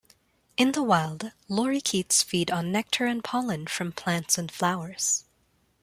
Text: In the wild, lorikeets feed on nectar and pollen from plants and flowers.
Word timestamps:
In 0.57 0.71
the 0.71 0.81
wild, 0.81 1.31
lorikeets 1.47 2.23
feed 2.23 2.49
on 2.49 2.71
nectar 2.71 3.05
and 3.05 3.23
pollen 3.23 3.67
from 3.67 3.91
plants 3.91 4.35
and 4.35 4.51
flowers. 4.51 5.25